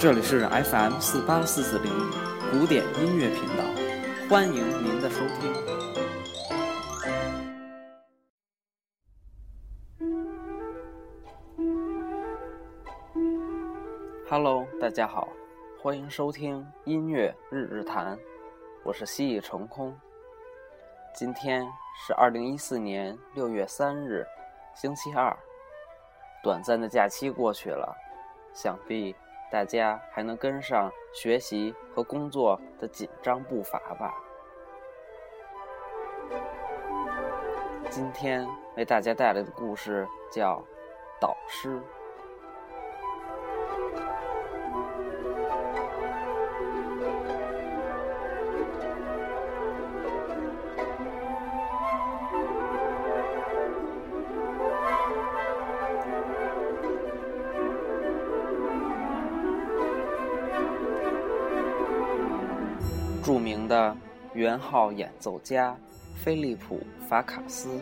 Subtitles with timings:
[0.00, 1.92] 这里是 FM 四八四四零
[2.50, 3.62] 古典音乐频道，
[4.30, 5.52] 欢迎您的收听。
[14.26, 15.28] Hello，大家好，
[15.82, 18.18] 欢迎收听音乐日日谈，
[18.82, 19.94] 我是蜥蜴成空。
[21.14, 21.70] 今天
[22.06, 24.26] 是二零一四年六月三日，
[24.74, 25.36] 星期二。
[26.42, 27.94] 短暂的假期过去了，
[28.54, 29.14] 想必
[29.50, 34.14] 大家还能跟上学习和工作的紧张步伐吧。
[37.90, 38.46] 今天
[38.76, 40.58] 为大家带来的故事叫
[41.20, 41.76] 《导师》。
[63.22, 63.94] 著名的
[64.34, 65.76] 圆号演奏家
[66.14, 67.78] 菲利普·法卡斯，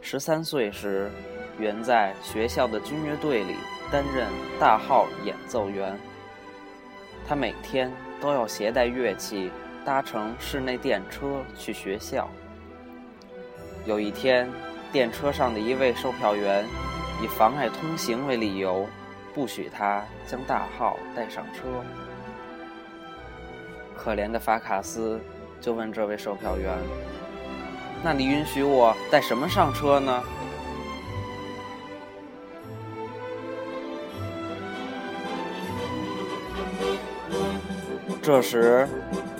[0.00, 1.10] 十三岁时，
[1.58, 3.54] 原在学校的军乐队里
[3.90, 4.28] 担任
[4.60, 5.98] 大号演奏员。
[7.26, 9.50] 他每天都要携带乐器，
[9.84, 12.28] 搭乘室内电车去学校。
[13.86, 14.50] 有一天，
[14.92, 16.64] 电车上的一位售票员
[17.22, 18.86] 以妨碍通行为理由，
[19.34, 21.62] 不许他将大号带上车。
[23.96, 25.18] 可怜的法卡斯
[25.60, 26.76] 就问这位售票员
[28.04, 30.22] ：“那你允许我带什么上车呢？”
[38.20, 38.88] 这时，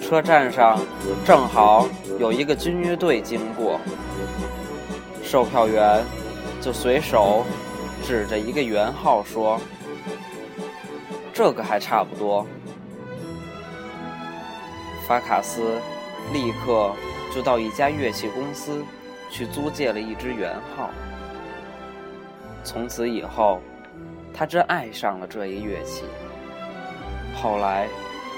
[0.00, 0.78] 车站上
[1.24, 1.88] 正好
[2.18, 3.80] 有一个军乐队经过，
[5.22, 6.04] 售票员
[6.60, 7.44] 就随手
[8.02, 9.58] 指着一个圆号说
[11.32, 12.46] ：“这个还差不多。”
[15.06, 15.78] 法卡斯
[16.32, 16.94] 立刻
[17.34, 18.82] 就到一家乐器公司
[19.30, 20.90] 去租借了一支圆号。
[22.62, 23.60] 从此以后，
[24.32, 26.04] 他真爱上了这一乐器。
[27.42, 27.86] 后来，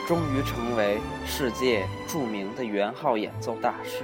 [0.08, 4.02] 终于成为世界著名的圆号演奏大师。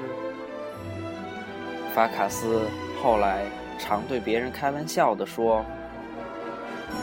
[1.93, 2.69] 法卡斯
[3.03, 3.45] 后来
[3.79, 5.65] 常对别人开玩笑地说：“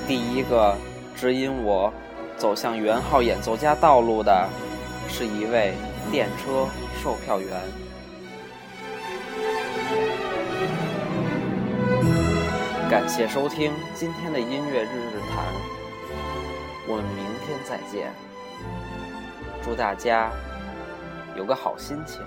[0.08, 0.74] 第一个
[1.18, 1.92] 指引我
[2.38, 4.48] 走向圆号演奏家道路的。”
[5.09, 5.74] 是一位
[6.12, 6.68] 电车
[7.03, 7.50] 售票员。
[12.90, 15.46] 感谢收听今天的音乐日日谈，
[16.88, 18.12] 我们明天再见。
[19.64, 20.31] 祝大家
[21.36, 22.22] 有个好心情。